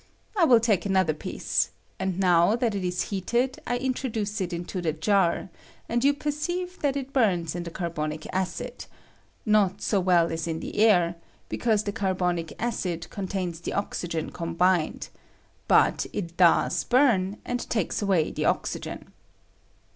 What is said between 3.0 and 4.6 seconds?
heated I introduce it